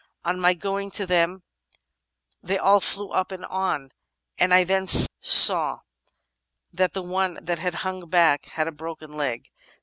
On 0.25 0.39
my 0.39 0.55
going 0.55 0.89
to 0.89 1.05
them 1.05 1.43
they 2.41 2.57
aU 2.57 2.79
flew 2.79 3.11
up 3.11 3.31
and 3.31 3.45
on, 3.45 3.91
and 4.39 4.51
I 4.51 4.63
then 4.63 4.87
saw 4.87 5.81
that 6.73 6.93
the 6.93 7.03
one 7.03 7.37
that 7.39 7.59
had 7.59 7.75
hung 7.85 8.09
back 8.09 8.45
had 8.45 8.67
a 8.67 8.71
broken 8.71 9.11
leg. 9.11 9.51